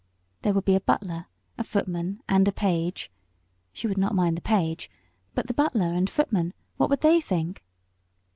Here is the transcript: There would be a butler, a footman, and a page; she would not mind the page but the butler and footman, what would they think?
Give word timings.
There 0.41 0.53
would 0.55 0.65
be 0.65 0.73
a 0.73 0.81
butler, 0.81 1.27
a 1.59 1.63
footman, 1.63 2.23
and 2.27 2.47
a 2.47 2.51
page; 2.51 3.11
she 3.71 3.85
would 3.85 3.99
not 3.99 4.15
mind 4.15 4.35
the 4.35 4.41
page 4.41 4.89
but 5.35 5.45
the 5.45 5.53
butler 5.53 5.93
and 5.93 6.09
footman, 6.09 6.55
what 6.77 6.89
would 6.89 7.01
they 7.01 7.21
think? 7.21 7.63